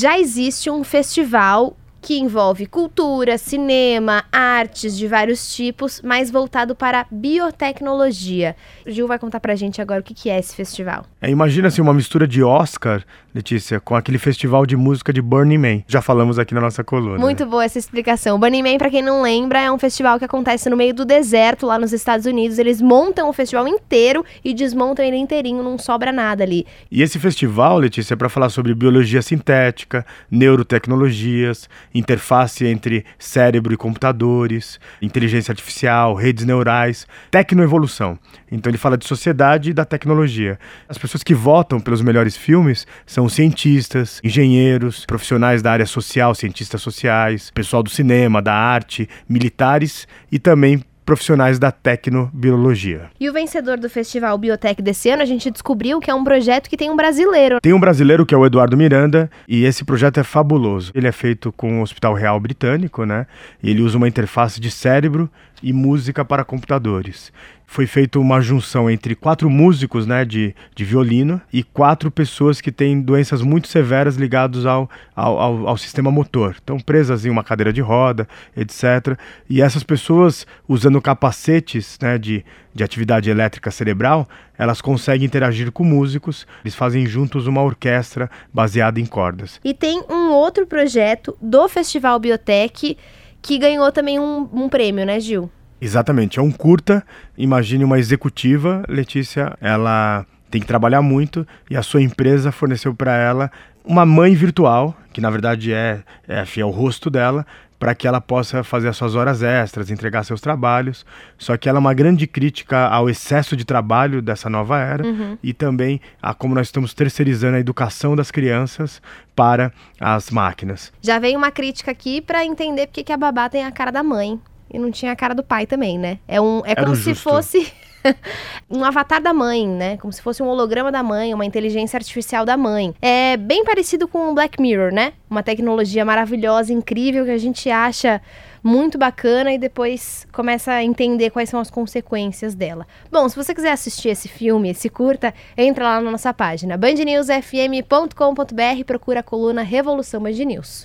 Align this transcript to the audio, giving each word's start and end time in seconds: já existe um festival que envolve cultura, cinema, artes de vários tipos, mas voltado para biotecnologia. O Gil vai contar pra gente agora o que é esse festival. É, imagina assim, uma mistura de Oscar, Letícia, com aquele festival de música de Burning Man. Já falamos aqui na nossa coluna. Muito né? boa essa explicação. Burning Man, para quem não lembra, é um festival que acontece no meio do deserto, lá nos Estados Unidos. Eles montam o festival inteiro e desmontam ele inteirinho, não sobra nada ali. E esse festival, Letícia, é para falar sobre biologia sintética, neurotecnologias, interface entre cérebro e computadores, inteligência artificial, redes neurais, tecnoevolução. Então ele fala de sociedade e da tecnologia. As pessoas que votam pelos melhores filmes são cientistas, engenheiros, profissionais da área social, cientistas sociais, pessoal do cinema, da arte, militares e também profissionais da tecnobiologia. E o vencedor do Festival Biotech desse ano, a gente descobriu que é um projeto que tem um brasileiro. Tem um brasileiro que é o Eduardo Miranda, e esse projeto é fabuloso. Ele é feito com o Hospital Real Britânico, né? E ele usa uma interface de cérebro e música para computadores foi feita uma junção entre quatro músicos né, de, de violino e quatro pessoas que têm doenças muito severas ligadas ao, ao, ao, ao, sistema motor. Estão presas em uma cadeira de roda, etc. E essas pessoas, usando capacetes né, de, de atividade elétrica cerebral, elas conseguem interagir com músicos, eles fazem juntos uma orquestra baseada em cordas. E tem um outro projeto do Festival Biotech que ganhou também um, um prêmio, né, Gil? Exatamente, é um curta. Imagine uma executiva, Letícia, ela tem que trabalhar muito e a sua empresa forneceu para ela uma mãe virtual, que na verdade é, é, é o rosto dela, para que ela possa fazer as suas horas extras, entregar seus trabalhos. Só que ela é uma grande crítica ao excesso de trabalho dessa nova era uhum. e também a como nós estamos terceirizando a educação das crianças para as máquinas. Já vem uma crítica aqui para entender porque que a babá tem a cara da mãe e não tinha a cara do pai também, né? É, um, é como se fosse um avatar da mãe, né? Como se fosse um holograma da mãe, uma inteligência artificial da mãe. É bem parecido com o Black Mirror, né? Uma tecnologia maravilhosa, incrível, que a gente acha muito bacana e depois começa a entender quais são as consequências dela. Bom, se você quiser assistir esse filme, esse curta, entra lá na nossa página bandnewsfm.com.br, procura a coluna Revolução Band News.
já 0.00 0.18
existe 0.18 0.70
um 0.70 0.82
festival 0.82 1.76
que 2.00 2.18
envolve 2.18 2.66
cultura, 2.66 3.36
cinema, 3.36 4.24
artes 4.32 4.96
de 4.96 5.06
vários 5.06 5.54
tipos, 5.54 6.00
mas 6.02 6.30
voltado 6.30 6.74
para 6.74 7.06
biotecnologia. 7.10 8.56
O 8.86 8.90
Gil 8.90 9.06
vai 9.06 9.18
contar 9.18 9.40
pra 9.40 9.54
gente 9.54 9.80
agora 9.80 10.00
o 10.00 10.02
que 10.02 10.30
é 10.30 10.38
esse 10.38 10.54
festival. 10.54 11.04
É, 11.20 11.28
imagina 11.28 11.68
assim, 11.68 11.80
uma 11.82 11.94
mistura 11.94 12.26
de 12.26 12.42
Oscar, 12.42 13.04
Letícia, 13.34 13.78
com 13.78 13.94
aquele 13.94 14.18
festival 14.18 14.66
de 14.66 14.76
música 14.76 15.12
de 15.12 15.22
Burning 15.22 15.58
Man. 15.58 15.82
Já 15.86 16.02
falamos 16.02 16.38
aqui 16.38 16.52
na 16.52 16.60
nossa 16.60 16.82
coluna. 16.82 17.18
Muito 17.18 17.44
né? 17.44 17.50
boa 17.50 17.64
essa 17.64 17.78
explicação. 17.78 18.40
Burning 18.40 18.62
Man, 18.62 18.78
para 18.78 18.90
quem 18.90 19.02
não 19.02 19.22
lembra, 19.22 19.60
é 19.60 19.70
um 19.70 19.78
festival 19.78 20.18
que 20.18 20.24
acontece 20.24 20.68
no 20.68 20.76
meio 20.76 20.92
do 20.92 21.04
deserto, 21.04 21.66
lá 21.66 21.78
nos 21.78 21.92
Estados 21.92 22.26
Unidos. 22.26 22.58
Eles 22.58 22.80
montam 22.80 23.28
o 23.28 23.32
festival 23.32 23.68
inteiro 23.68 24.24
e 24.44 24.52
desmontam 24.52 25.04
ele 25.04 25.16
inteirinho, 25.16 25.62
não 25.62 25.78
sobra 25.78 26.10
nada 26.10 26.42
ali. 26.42 26.66
E 26.90 27.02
esse 27.02 27.18
festival, 27.18 27.78
Letícia, 27.78 28.14
é 28.14 28.16
para 28.16 28.28
falar 28.28 28.48
sobre 28.48 28.74
biologia 28.74 29.22
sintética, 29.22 30.04
neurotecnologias, 30.30 31.68
interface 31.94 32.66
entre 32.66 33.04
cérebro 33.18 33.72
e 33.72 33.76
computadores, 33.76 34.78
inteligência 35.00 35.52
artificial, 35.52 36.14
redes 36.14 36.44
neurais, 36.44 37.06
tecnoevolução. 37.30 38.18
Então 38.50 38.70
ele 38.70 38.78
fala 38.78 38.96
de 38.96 39.06
sociedade 39.06 39.70
e 39.70 39.72
da 39.72 39.84
tecnologia. 39.84 40.58
As 40.88 40.98
pessoas 40.98 41.22
que 41.22 41.34
votam 41.34 41.80
pelos 41.80 42.02
melhores 42.02 42.36
filmes 42.36 42.86
são 43.06 43.28
cientistas, 43.28 44.20
engenheiros, 44.24 45.04
profissionais 45.06 45.62
da 45.62 45.72
área 45.72 45.86
social, 45.86 46.34
cientistas 46.34 46.82
sociais, 46.82 47.50
pessoal 47.50 47.82
do 47.82 47.90
cinema, 47.90 48.42
da 48.42 48.54
arte, 48.54 49.08
militares 49.28 50.06
e 50.30 50.38
também 50.38 50.82
profissionais 51.10 51.58
da 51.58 51.72
tecnobiologia. 51.72 53.10
E 53.18 53.28
o 53.28 53.32
vencedor 53.32 53.76
do 53.78 53.90
Festival 53.90 54.38
Biotech 54.38 54.80
desse 54.80 55.10
ano, 55.10 55.22
a 55.22 55.24
gente 55.24 55.50
descobriu 55.50 55.98
que 55.98 56.08
é 56.08 56.14
um 56.14 56.22
projeto 56.22 56.70
que 56.70 56.76
tem 56.76 56.88
um 56.88 56.94
brasileiro. 56.94 57.58
Tem 57.60 57.72
um 57.72 57.80
brasileiro 57.80 58.24
que 58.24 58.32
é 58.32 58.38
o 58.38 58.46
Eduardo 58.46 58.76
Miranda, 58.76 59.28
e 59.48 59.64
esse 59.64 59.84
projeto 59.84 60.20
é 60.20 60.22
fabuloso. 60.22 60.92
Ele 60.94 61.08
é 61.08 61.12
feito 61.12 61.50
com 61.50 61.80
o 61.80 61.82
Hospital 61.82 62.14
Real 62.14 62.38
Britânico, 62.38 63.04
né? 63.04 63.26
E 63.60 63.70
ele 63.70 63.82
usa 63.82 63.96
uma 63.96 64.06
interface 64.06 64.60
de 64.60 64.70
cérebro 64.70 65.28
e 65.62 65.72
música 65.72 66.24
para 66.24 66.44
computadores 66.44 67.32
foi 67.70 67.86
feita 67.86 68.18
uma 68.18 68.40
junção 68.40 68.90
entre 68.90 69.14
quatro 69.14 69.48
músicos 69.48 70.04
né, 70.04 70.24
de, 70.24 70.52
de 70.74 70.84
violino 70.84 71.40
e 71.52 71.62
quatro 71.62 72.10
pessoas 72.10 72.60
que 72.60 72.72
têm 72.72 73.00
doenças 73.00 73.42
muito 73.42 73.68
severas 73.68 74.16
ligadas 74.16 74.66
ao, 74.66 74.90
ao, 75.14 75.38
ao, 75.38 75.68
ao, 75.68 75.76
sistema 75.76 76.10
motor. 76.10 76.54
Estão 76.54 76.80
presas 76.80 77.24
em 77.24 77.30
uma 77.30 77.44
cadeira 77.44 77.72
de 77.72 77.80
roda, 77.80 78.26
etc. 78.56 79.16
E 79.48 79.62
essas 79.62 79.84
pessoas, 79.84 80.48
usando 80.66 81.00
capacetes 81.00 81.96
né, 82.02 82.18
de, 82.18 82.44
de 82.74 82.82
atividade 82.82 83.30
elétrica 83.30 83.70
cerebral, 83.70 84.28
elas 84.58 84.80
conseguem 84.80 85.24
interagir 85.24 85.70
com 85.70 85.84
músicos, 85.84 86.48
eles 86.64 86.74
fazem 86.74 87.06
juntos 87.06 87.46
uma 87.46 87.62
orquestra 87.62 88.28
baseada 88.52 88.98
em 88.98 89.06
cordas. 89.06 89.60
E 89.62 89.72
tem 89.72 90.02
um 90.10 90.32
outro 90.32 90.66
projeto 90.66 91.36
do 91.40 91.68
Festival 91.68 92.18
Biotech 92.18 92.98
que 93.42 93.58
ganhou 93.58 93.90
também 93.92 94.18
um, 94.18 94.48
um 94.52 94.68
prêmio, 94.68 95.04
né, 95.04 95.18
Gil? 95.20 95.50
Exatamente, 95.80 96.38
é 96.38 96.42
um 96.42 96.50
curta. 96.50 97.04
Imagine 97.38 97.84
uma 97.84 97.98
executiva, 97.98 98.82
Letícia, 98.88 99.56
ela 99.60 100.26
tem 100.50 100.60
que 100.60 100.66
trabalhar 100.66 101.00
muito 101.00 101.46
e 101.70 101.76
a 101.76 101.82
sua 101.82 102.02
empresa 102.02 102.50
forneceu 102.52 102.94
para 102.94 103.16
ela 103.16 103.50
uma 103.84 104.04
mãe 104.04 104.34
virtual, 104.34 104.94
que 105.12 105.20
na 105.20 105.30
verdade 105.30 105.72
é, 105.72 106.02
é, 106.28 106.44
é 106.56 106.64
o 106.64 106.70
rosto 106.70 107.08
dela, 107.08 107.46
para 107.80 107.94
que 107.94 108.06
ela 108.06 108.20
possa 108.20 108.62
fazer 108.62 108.88
as 108.88 108.96
suas 108.98 109.14
horas 109.14 109.42
extras, 109.42 109.90
entregar 109.90 110.22
seus 110.22 110.40
trabalhos. 110.40 111.06
Só 111.38 111.56
que 111.56 111.66
ela 111.66 111.78
é 111.78 111.80
uma 111.80 111.94
grande 111.94 112.26
crítica 112.26 112.86
ao 112.86 113.08
excesso 113.08 113.56
de 113.56 113.64
trabalho 113.64 114.20
dessa 114.20 114.50
nova 114.50 114.78
era 114.78 115.02
uhum. 115.02 115.38
e 115.42 115.54
também 115.54 115.98
a 116.20 116.34
como 116.34 116.54
nós 116.54 116.66
estamos 116.66 116.92
terceirizando 116.92 117.56
a 117.56 117.60
educação 117.60 118.14
das 118.14 118.30
crianças 118.30 119.00
para 119.34 119.72
as 119.98 120.30
máquinas. 120.30 120.92
Já 121.00 121.18
vem 121.18 121.34
uma 121.34 121.50
crítica 121.50 121.90
aqui 121.90 122.20
para 122.20 122.44
entender 122.44 122.86
porque 122.86 123.02
que 123.02 123.12
a 123.12 123.16
babá 123.16 123.48
tem 123.48 123.64
a 123.64 123.72
cara 123.72 123.90
da 123.90 124.02
mãe 124.02 124.38
e 124.70 124.78
não 124.78 124.90
tinha 124.90 125.12
a 125.12 125.16
cara 125.16 125.34
do 125.34 125.42
pai 125.42 125.66
também, 125.66 125.98
né? 125.98 126.18
É, 126.28 126.38
um, 126.38 126.62
é 126.66 126.74
como 126.74 126.94
se 126.94 127.14
fosse 127.14 127.72
um 128.70 128.84
avatar 128.84 129.20
da 129.20 129.32
mãe, 129.32 129.66
né? 129.66 129.96
Como 129.96 130.12
se 130.12 130.22
fosse 130.22 130.42
um 130.42 130.48
holograma 130.48 130.90
da 130.90 131.02
mãe, 131.02 131.34
uma 131.34 131.44
inteligência 131.44 131.96
artificial 131.96 132.44
da 132.44 132.56
mãe. 132.56 132.94
É 133.00 133.36
bem 133.36 133.64
parecido 133.64 134.08
com 134.08 134.30
o 134.30 134.34
Black 134.34 134.60
Mirror, 134.60 134.92
né? 134.92 135.12
Uma 135.28 135.42
tecnologia 135.42 136.04
maravilhosa, 136.04 136.72
incrível, 136.72 137.24
que 137.24 137.30
a 137.30 137.38
gente 137.38 137.70
acha 137.70 138.20
muito 138.62 138.98
bacana 138.98 139.52
e 139.52 139.58
depois 139.58 140.26
começa 140.32 140.72
a 140.72 140.84
entender 140.84 141.30
quais 141.30 141.48
são 141.48 141.60
as 141.60 141.70
consequências 141.70 142.54
dela. 142.54 142.86
Bom, 143.10 143.28
se 143.28 143.36
você 143.36 143.54
quiser 143.54 143.72
assistir 143.72 144.10
esse 144.10 144.28
filme, 144.28 144.70
esse 144.70 144.88
curta, 144.88 145.34
entra 145.56 145.84
lá 145.84 146.00
na 146.00 146.10
nossa 146.10 146.34
página 146.34 146.76
bandnewsfm.com.br, 146.76 148.84
procura 148.86 149.20
a 149.20 149.22
coluna 149.22 149.62
Revolução 149.62 150.22
Band 150.22 150.32
News. 150.32 150.78